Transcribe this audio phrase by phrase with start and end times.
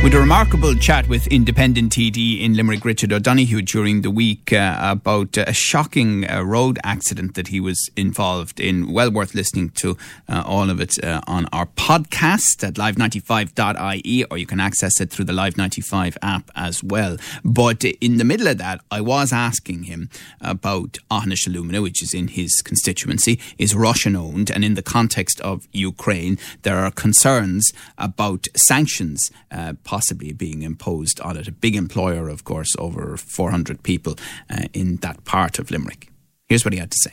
[0.00, 4.78] With a remarkable chat with independent TD in Limerick, Richard O'Donoghue, during the week uh,
[4.80, 8.92] about a shocking uh, road accident that he was involved in.
[8.92, 14.38] Well worth listening to uh, all of it uh, on our podcast at live95.ie, or
[14.38, 17.16] you can access it through the Live 95 app as well.
[17.44, 22.14] But in the middle of that, I was asking him about Aughinish Alumina, which is
[22.14, 27.72] in his constituency, is Russian owned, and in the context of Ukraine, there are concerns
[27.98, 31.48] about sanctions uh, possibly being imposed on it.
[31.48, 34.16] A big employer, of course, over 400 people
[34.50, 36.10] uh, in that part of Limerick.
[36.46, 37.12] Here's what he had to say.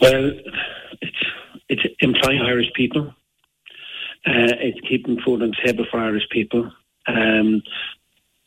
[0.00, 0.32] Well,
[1.02, 1.22] it's,
[1.68, 3.08] it's employing Irish people.
[4.26, 6.72] Uh, it's keeping food on the table for Irish people.
[7.06, 7.62] Um,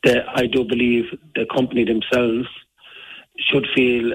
[0.02, 1.04] the, I do believe
[1.36, 2.48] the company themselves
[3.38, 4.14] should feel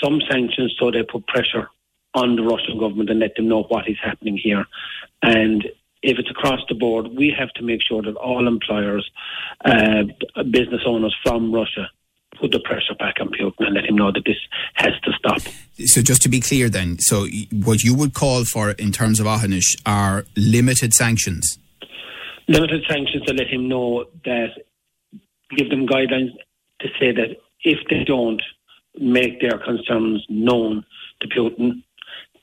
[0.00, 1.68] some sanctions so they put pressure
[2.14, 4.66] on the Russian government and let them know what is happening here.
[5.20, 5.66] And
[6.02, 9.08] if it's across the board, we have to make sure that all employers,
[9.64, 10.04] uh,
[10.50, 11.88] business owners from Russia,
[12.40, 14.36] put the pressure back on Putin and let him know that this
[14.74, 15.40] has to stop.
[15.84, 19.26] So, just to be clear, then, so what you would call for in terms of
[19.26, 21.58] Aughinish are limited sanctions.
[22.48, 24.48] Limited sanctions to let him know that,
[25.56, 26.32] give them guidelines
[26.80, 28.42] to say that if they don't
[28.98, 30.84] make their concerns known
[31.20, 31.82] to Putin,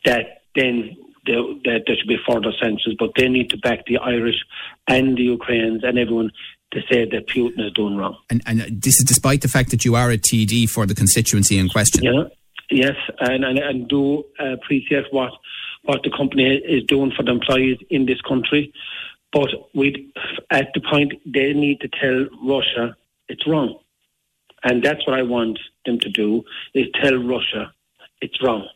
[0.05, 0.95] that then
[1.27, 4.37] there, there should be further sanctions, but they need to back the Irish
[4.87, 6.31] and the Ukrainians and everyone
[6.71, 8.17] to say that Putin is doing wrong.
[8.29, 11.57] And, and this is despite the fact that you are a TD for the constituency
[11.57, 12.03] in question.
[12.03, 12.23] Yeah,
[12.69, 15.31] yes, and and, and do uh, appreciate what
[15.83, 18.73] what the company is doing for the employees in this country,
[19.31, 20.11] but we
[20.51, 22.95] at the point they need to tell Russia
[23.29, 23.79] it's wrong,
[24.63, 27.73] and that's what I want them to do is tell Russia
[28.21, 28.67] it's wrong.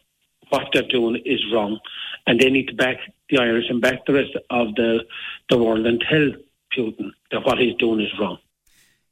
[0.52, 1.80] What they're doing is wrong,
[2.28, 2.98] and they need to back
[3.30, 5.00] the Irish and back the rest of the,
[5.50, 6.32] the world and tell
[6.78, 8.38] Putin that what he's doing is wrong.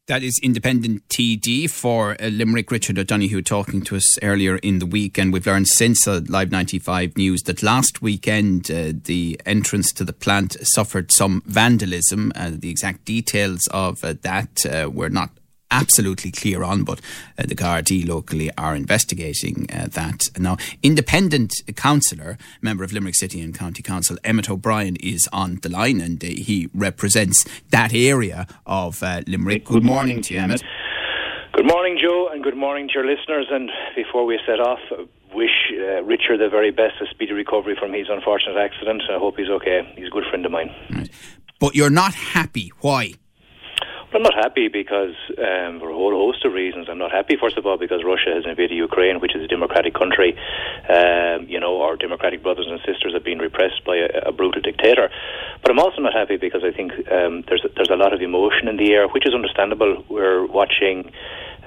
[0.10, 4.88] That is independent TD for uh, Limerick, Richard O'Donoghue, talking to us earlier in the
[4.88, 5.20] week.
[5.20, 10.04] And we've learned since uh, Live 95 News that last weekend uh, the entrance to
[10.04, 12.34] the plant suffered some vandalism.
[12.36, 15.30] Uh, the exact details of uh, that uh, were not
[15.72, 17.00] absolutely clear on, but
[17.38, 20.24] uh, the Gardaí locally are investigating uh, that.
[20.38, 25.70] Now, independent councillor, member of Limerick City and County Council, Emmett O'Brien, is on the
[25.70, 29.66] line and uh, he represents that area of uh, Limerick.
[29.66, 30.64] Good morning to you, Emmett.
[31.54, 33.48] Good morning, Joe, and good morning to your listeners.
[33.52, 34.80] And before we set off,
[35.34, 39.04] wish uh, Richard the very best, a speedy recovery from his unfortunate accident.
[39.10, 39.82] I hope he's okay.
[39.96, 40.74] He's a good friend of mine.
[40.90, 41.10] Right.
[41.60, 42.72] But you're not happy.
[42.80, 43.14] Why?
[44.12, 47.38] I'm not happy because, um, for a whole host of reasons, I'm not happy.
[47.40, 50.36] First of all, because Russia has invaded Ukraine, which is a democratic country.
[50.90, 54.62] Um, you know, our democratic brothers and sisters have been repressed by a, a brutal
[54.62, 55.10] dictator.
[55.62, 58.68] But I'm also not happy because I think um, there's there's a lot of emotion
[58.68, 60.04] in the air, which is understandable.
[60.10, 61.12] We're watching,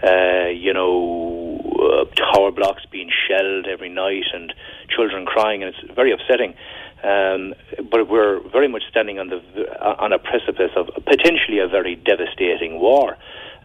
[0.03, 4.53] uh, you know, uh, tower blocks being shelled every night and
[4.89, 6.55] children crying, and it's very upsetting.
[7.03, 7.55] Um,
[7.91, 9.41] but we're very much standing on the
[9.83, 13.17] on a precipice of potentially a very devastating war.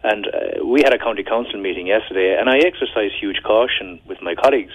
[0.02, 4.20] And uh, we had a county council meeting yesterday, and I exercised huge caution with
[4.22, 4.74] my colleagues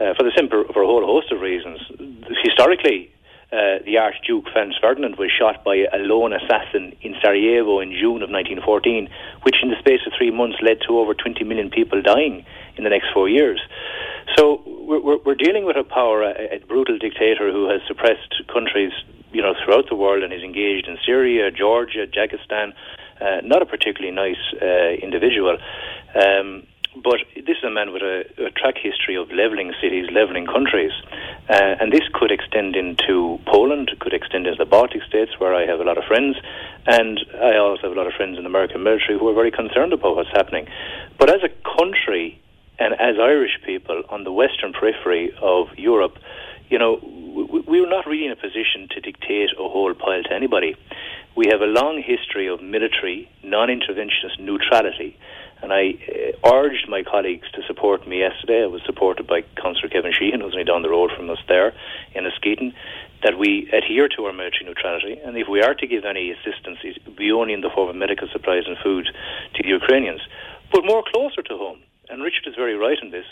[0.00, 1.80] uh, for the simple for a whole host of reasons.
[2.42, 3.11] Historically,
[3.52, 8.24] uh, the Archduke Franz Ferdinand was shot by a lone assassin in Sarajevo in June
[8.24, 9.08] of 1914,
[9.42, 12.46] which in the space of three months led to over 20 million people dying
[12.76, 13.60] in the next four years.
[14.38, 18.92] So we're, we're dealing with a power, a, a brutal dictator who has suppressed countries,
[19.32, 22.72] you know, throughout the world and is engaged in Syria, Georgia, Dagestan.
[23.20, 25.58] Uh, not a particularly nice uh, individual.
[26.14, 30.46] Um, but this is a man with a, a track history of levelling cities, levelling
[30.46, 30.92] countries.
[31.48, 35.64] Uh, and this could extend into Poland, could extend into the Baltic states, where I
[35.64, 36.36] have a lot of friends.
[36.86, 39.50] And I also have a lot of friends in the American military who are very
[39.50, 40.68] concerned about what's happening.
[41.18, 42.38] But as a country,
[42.78, 46.18] and as Irish people on the western periphery of Europe,
[46.68, 50.74] you know, we're not really in a position to dictate a whole pile to anybody.
[51.36, 55.16] We have a long history of military, non interventionist neutrality.
[55.62, 55.94] And I
[56.44, 58.64] uh, urged my colleagues to support me yesterday.
[58.64, 61.72] I was supported by Councillor Kevin Sheahan, who's only down the road from us there
[62.14, 62.74] in Askeaton,
[63.22, 65.20] that we adhere to our military neutrality.
[65.24, 67.96] And if we are to give any assistance, it be only in the form of
[67.96, 69.06] medical supplies and food
[69.54, 70.20] to the Ukrainians.
[70.72, 73.26] But more closer to home, and Richard is very right in this,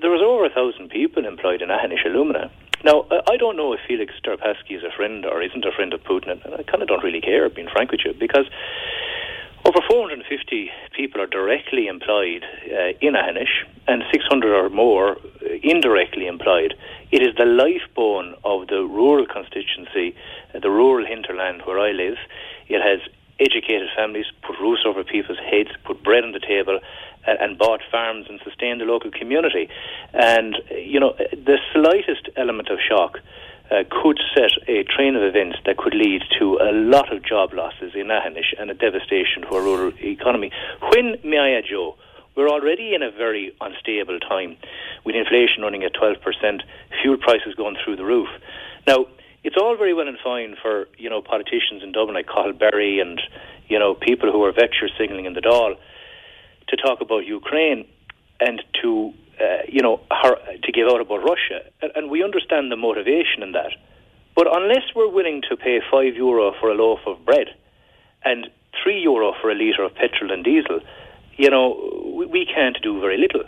[0.00, 2.50] there was over a thousand people employed in Aughinish Alumina.
[2.82, 6.02] Now, I don't know if Felix Deripaska is a friend or isn't a friend of
[6.02, 8.46] Putin, and I kind of don't really care, being frank with you, because
[9.64, 15.18] over 450 people are directly employed uh, in Aughinish, and 600 or more
[15.62, 16.74] indirectly employed.
[17.10, 20.16] It is the lifebone of the rural constituency,
[20.54, 22.16] uh, the rural hinterland where I live.
[22.68, 23.00] It has
[23.38, 26.80] educated families, put roofs over people's heads, put bread on the table,
[27.26, 29.68] and, and bought farms and sustained the local community.
[30.12, 33.18] And, you know, the slightest element of shock
[33.70, 37.52] uh, could set a train of events that could lead to a lot of job
[37.52, 40.50] losses in Aughinish and a devastation to our rural economy.
[40.90, 41.96] When, may I Joe,
[42.34, 44.56] we're already in a very unstable time
[45.04, 46.16] with inflation running at 12%,
[47.02, 48.28] fuel prices going through the roof.
[48.86, 49.06] Now,
[49.44, 53.00] it's all very well and fine for, you know, politicians in Dublin like Cathal Berry
[53.00, 53.20] and,
[53.68, 55.76] you know, people who are vector signalling in the Dáil
[56.68, 57.86] to talk about Ukraine
[58.40, 60.36] and to, uh, you know, her,
[60.72, 61.60] give out about Russia.
[61.94, 63.72] And we understand the motivation in that.
[64.34, 67.48] But unless we're willing to pay five euro for a loaf of bread
[68.24, 68.48] and
[68.82, 70.80] three euro for a litre of petrol and diesel,
[71.36, 73.44] you know, we, we can't do very little.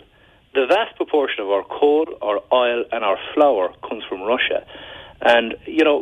[0.53, 4.65] The vast proportion of our coal, our oil, and our flour comes from Russia.
[5.21, 6.01] And, you know,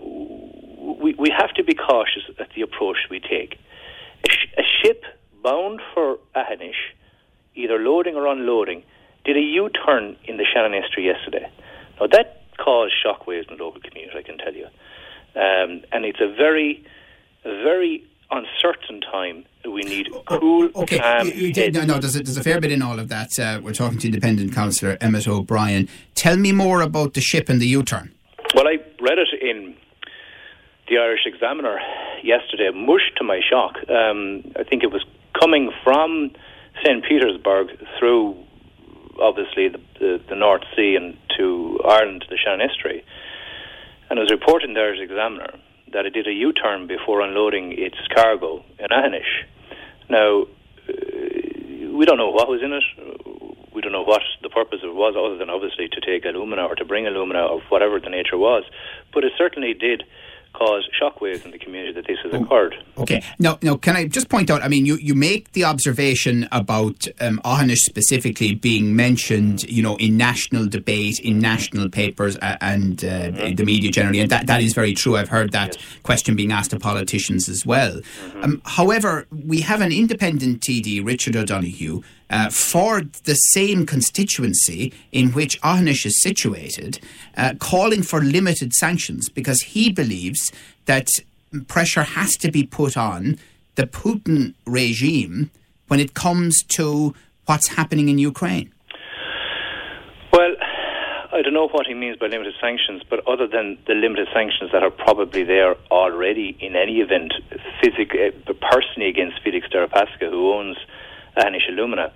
[1.02, 3.58] we, we have to be cautious at the approach we take.
[4.25, 5.04] A, sh- a ship
[5.44, 6.81] bound for Aughinish,
[7.56, 8.84] either loading or unloading,
[9.25, 11.50] did a U turn in the Shannon Estuary yesterday.
[12.00, 14.66] Now, that caused shockwaves in the local community, I can tell you.
[15.36, 16.86] Um, and it's a very,
[17.44, 21.00] very uncertain time we need cool, okay.
[21.00, 23.10] calm you, you did, no, no, there's a, there's a fair bit in all of
[23.10, 23.30] that.
[23.40, 25.88] Uh, we're talking to independent councillor Emmett O'Brien.
[26.16, 28.14] Tell me more about the ship and the U-turn.
[28.56, 29.75] Well, I read it in
[30.90, 31.80] the Irish Examiner
[32.24, 33.78] yesterday, much to my shock.
[33.90, 35.04] Um, I think it was
[35.40, 36.31] coming from
[36.84, 37.04] St.
[37.04, 38.36] Petersburg through,
[39.21, 43.04] obviously, the, the, the, North Sea and to Ireland, to the Shannon Estuary.
[44.10, 45.54] And it was reported in the Irish Examiner
[45.94, 49.45] that it did a U turn before unloading its cargo in Aughinish.
[50.10, 52.83] Now, uh, we don't know what was in it
[53.74, 56.65] we don't know what the purpose of it was, other than obviously to take alumina
[56.65, 58.63] or to bring alumina of whatever the nature was.
[59.13, 60.04] But it certainly did
[60.54, 62.76] cause shockwaves in the community that this has oh, occurred.
[62.98, 63.24] Okay.
[63.40, 64.62] Now, now, can I just point out?
[64.62, 69.96] I mean, you, you make the observation about um, Aughinish specifically being mentioned, you know,
[69.98, 73.56] in national debate, in national papers, uh, and uh, mm-hmm.
[73.56, 75.18] the media generally, and that, that is very true.
[75.18, 75.86] I've heard that yes.
[76.04, 77.98] question being asked to politicians as well.
[77.98, 78.44] Mm-hmm.
[78.44, 82.04] Um, however, we have an independent TD, Richard O'Donoghue,
[82.34, 87.00] uh, for the same constituency in which Aughinish is situated,
[87.38, 90.43] uh, calling for limited sanctions because he believes
[90.86, 91.07] that
[91.68, 93.38] pressure has to be put on
[93.75, 95.51] the Putin regime
[95.88, 97.13] when it comes to
[97.45, 98.72] what's happening in Ukraine.
[100.31, 100.56] Well,
[101.31, 104.72] I don't know what he means by limited sanctions, but other than the limited sanctions
[104.72, 107.34] that are probably there already in any event,
[107.81, 110.78] physically, uh, personally against Felix Deripaska, who owns
[111.38, 112.13] Aughinish Alumina.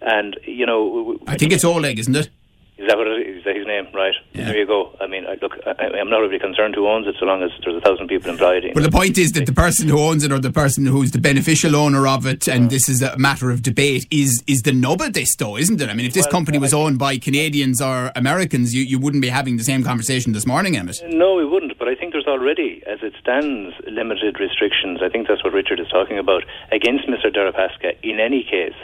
[0.00, 1.18] And, you know.
[1.26, 2.30] I think it's Oleg, isn't it?
[2.78, 3.38] Is that what it is?
[3.38, 3.88] Is that his name?
[3.92, 4.14] Right.
[4.32, 4.46] Yeah.
[4.46, 4.94] There you go.
[5.00, 7.50] I mean, I, look, I, am not really concerned who owns it, so long as
[7.64, 8.70] there's a thousand people employed.
[8.72, 11.18] Well, the point is that the person who owns it, or the person who's the
[11.18, 15.00] beneficial owner of it, and this is a matter of debate, is is the nub
[15.00, 15.88] of this, though, isn't it?
[15.88, 19.22] I mean, if this well, company was owned by Canadians or Americans, you, you wouldn't
[19.22, 21.00] be having the same conversation this morning, Emmett.
[21.08, 21.77] No, we wouldn't.
[22.28, 25.00] Already, as it stands, limited restrictions.
[25.02, 27.34] I think that's what Richard is talking about against Mr.
[27.34, 27.96] Deripaska.
[28.02, 28.74] In any case,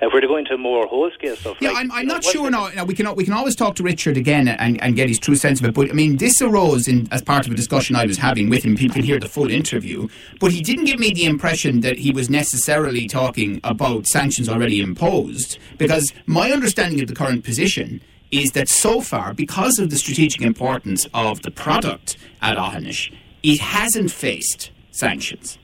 [0.00, 2.50] if we're to go into more whole scale stuff, yeah, like, I'm, I'm not sure.
[2.50, 5.18] Now, now we can we can always talk to Richard again and, and get his
[5.18, 5.74] true sense of it.
[5.74, 8.64] But I mean, this arose in as part of a discussion I was having with
[8.64, 8.76] him.
[8.76, 10.08] People can hear the full interview,
[10.40, 14.80] but he didn't give me the impression that he was necessarily talking about sanctions already
[14.80, 15.58] imposed.
[15.78, 18.00] Because my understanding of the current position
[18.42, 23.12] is that so far, because of the strategic importance of the product at Aughinish,
[23.42, 25.58] it hasn't faced sanctions.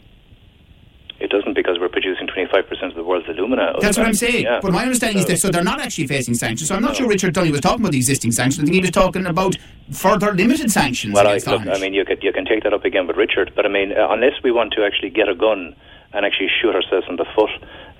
[1.20, 3.74] It doesn't because we're producing 25% of the world's alumina.
[3.78, 4.44] That's what I'm saying.
[4.44, 4.58] Yeah.
[4.62, 6.68] But my understanding so, is that so they're not actually facing sanctions.
[6.68, 6.94] So I'm not no.
[6.94, 8.62] sure Richard Dunny was talking about the existing sanctions.
[8.62, 9.54] I think he was talking about
[9.92, 11.12] further limited sanctions.
[11.12, 13.52] Well, I, look, I mean, you can, you can take that up again with Richard,
[13.54, 15.76] but I mean, uh, unless we want to actually get a gun
[16.14, 17.50] and actually shoot ourselves in the foot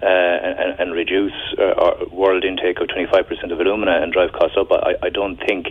[0.03, 4.57] uh, and, and, reduce uh, our world intake of 25% of alumina and drive costs
[4.59, 5.67] up, I, I don't think,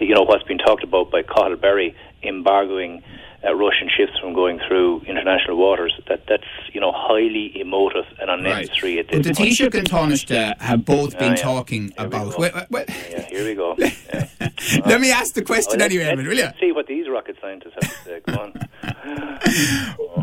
[0.00, 3.02] you know, what's been talked about by Cathal Berry embargoing
[3.44, 5.92] uh, Russian ships from going through international waters.
[6.08, 8.96] That that's you know highly emotive and unnecessary.
[8.96, 9.00] Right.
[9.00, 11.42] At this well, the Taoiseach and Taoiseach have both been yeah.
[11.42, 12.38] talking here about.
[12.38, 12.88] Wait, wait, wait.
[12.88, 13.76] Yeah, here we go.
[14.86, 16.48] Let me ask the question oh, anyway, Evan, will you?
[16.58, 18.20] See what these rocket scientists have to say.
[18.26, 18.52] Come on.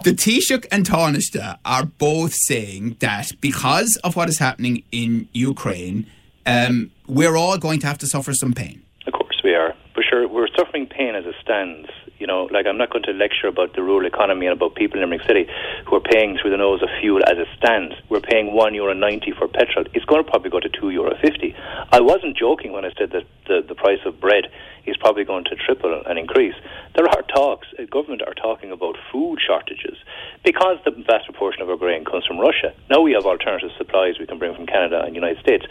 [0.04, 6.06] the Taoiseach and Taoiseach are both saying that because of what is happening in Ukraine,
[6.46, 8.84] um, we're all going to have to suffer some pain.
[9.08, 9.74] Of course we are.
[9.96, 11.90] For sure, we're suffering pain as it stands
[12.22, 15.02] you know, like I'm not going to lecture about the rural economy and about people
[15.02, 15.48] in Limerick City
[15.88, 17.96] who are paying through the nose of fuel as it stands.
[18.10, 19.86] We're paying one euro ninety for petrol.
[19.96, 21.56] It's going to probably go to two euro fifty.
[21.92, 24.46] I wasn't joking when I said that the, the price of bread
[24.86, 26.56] is probably going to triple and increase.
[26.96, 27.68] There are talks.
[27.78, 29.98] Uh, government are talking about food shortages
[30.44, 32.74] because the vast proportion of our grain comes from Russia.
[32.90, 35.66] Now we have alternative supplies we can bring from Canada and the United States.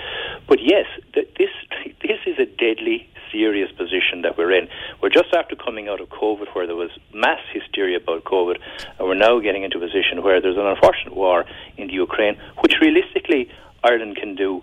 [0.49, 1.51] But yes, th- this
[2.03, 4.69] this is a deadly serious position that we're in.
[5.01, 8.57] We're just after coming out of COVID, where there was mass hysteria about COVID,
[8.99, 11.45] and we're now getting into a position where there's an unfortunate war
[11.77, 13.51] in the Ukraine, which realistically
[13.83, 14.63] Ireland can do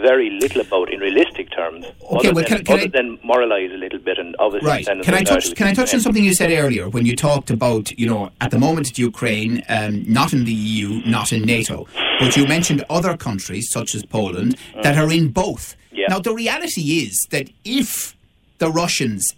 [0.00, 3.72] very little about in realistic terms, okay, other, well, than, can, other I, than moralise
[3.72, 4.68] a little bit and obviously.
[4.68, 4.86] Right.
[4.86, 5.54] Can I touch?
[5.54, 8.50] Can I touch on something you said earlier when you talked about you know at
[8.50, 11.86] the moment it's Ukraine, um, not in the EU, not in NATO,
[12.18, 14.82] but you mentioned other countries such as Poland mm.
[14.82, 15.76] that are in both.
[15.92, 16.06] Yeah.
[16.08, 18.16] Now the reality is that if
[18.58, 19.34] the Russians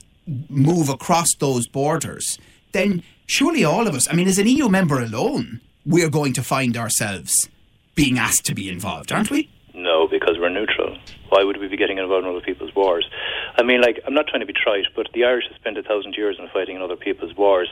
[0.48, 2.38] move across those borders,
[2.72, 6.42] then surely all of us, I mean, as an EU member alone, we're going to
[6.42, 7.48] find ourselves
[7.94, 9.50] being asked to be involved, aren't we?
[9.74, 10.96] No, because we're neutral.
[11.34, 13.10] Why would we be getting involved in other people's wars?
[13.58, 15.82] I mean, like, I'm not trying to be trite, but the Irish have spent a
[15.82, 17.68] thousand years in fighting in other people's wars,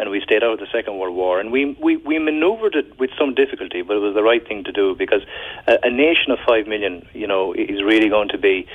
[0.00, 2.98] and we stayed out of the Second World War, and we we, we manoeuvred it
[2.98, 5.22] with some difficulty, but it was the right thing to do because
[5.68, 8.66] a, a nation of five million, you know, is really going to be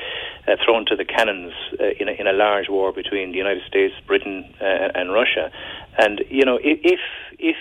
[0.48, 3.63] uh, thrown to the cannons uh, in, a, in a large war between the United
[3.67, 5.51] States, Britain, uh, and Russia,
[5.98, 7.01] and you know, if
[7.38, 7.58] if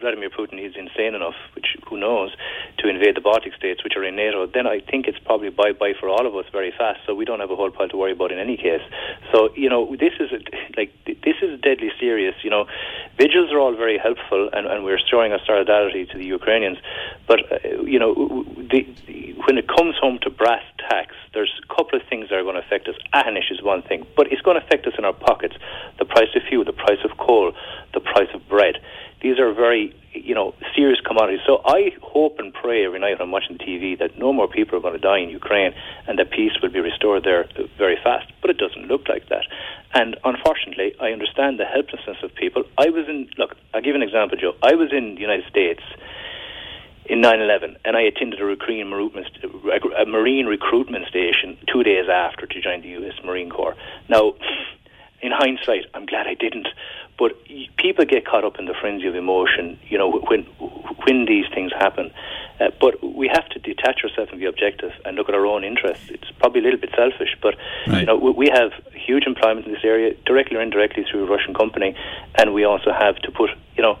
[0.00, 2.30] Vladimir Putin is insane enough, which who knows,
[2.78, 5.72] to invade the Baltic states, which are in NATO, then I think it's probably bye
[5.72, 7.00] bye for all of us very fast.
[7.06, 8.82] So we don't have a whole pile to worry about in any case.
[9.32, 10.40] So you know, this is a,
[10.76, 12.34] like this is deadly serious.
[12.42, 12.66] You know,
[13.18, 16.78] vigils are all very helpful, and, and we're showing our solidarity to the Ukrainians.
[17.26, 18.86] But uh, you know, the,
[19.46, 22.56] when it comes home to brass tacks, there's a couple of things that are going
[22.56, 22.96] to affect us.
[23.12, 25.54] Anish is one thing, but it's going to affect us in our pockets.
[25.98, 27.52] The price of fuel, the price of coal,
[27.92, 28.80] the price of bread
[29.22, 31.40] these are very, you know, serious commodities.
[31.46, 34.80] So I hope and pray every night I'm watching TV that no more people are
[34.80, 35.72] going to die in Ukraine
[36.06, 38.30] and that peace will be restored there very fast.
[38.40, 39.44] But it doesn't look like that.
[39.94, 42.64] And unfortunately, I understand the helplessness of people.
[42.76, 44.54] I was in, look, I'll give an example, Joe.
[44.62, 45.82] I was in the United States
[47.08, 52.82] in 9-11 and I attended a a marine recruitment station two days after to join
[52.82, 53.14] the U.S.
[53.24, 53.76] Marine Corps.
[54.08, 54.34] Now,
[55.22, 56.68] in hindsight, I'm glad I didn't.
[57.18, 57.32] But
[57.78, 60.42] people get caught up in the frenzy of emotion, you know, when
[61.04, 62.12] when these things happen.
[62.60, 65.64] Uh, but we have to detach ourselves and be objective and look at our own
[65.64, 66.04] interests.
[66.10, 67.54] It's probably a little bit selfish, but
[67.86, 68.00] right.
[68.00, 71.54] you know, we have huge employment in this area, directly or indirectly through a Russian
[71.54, 71.94] company,
[72.36, 73.98] and we also have to put, you know,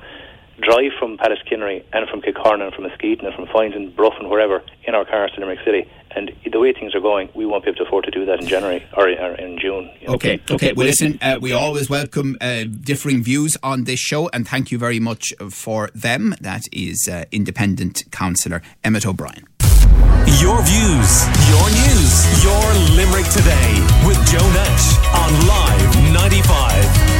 [0.60, 4.30] drive from Pallaskenry and from Kilcornan and from Mesquite and from Foynes and Bruff and
[4.30, 5.90] wherever in our cars to Limerick City.
[6.14, 8.40] And the way things are going, we won't be able to afford to do that
[8.40, 9.90] in January or in June.
[10.08, 10.72] Okay, okay.
[10.72, 14.78] Well, listen, uh, we always welcome uh, differing views on this show, and thank you
[14.78, 16.34] very much for them.
[16.40, 19.46] That is uh, Independent Councillor Emmett O'Brien.
[20.40, 22.64] Your views, your news, your
[22.96, 27.15] Limerick today with Joe Nash on Live 95.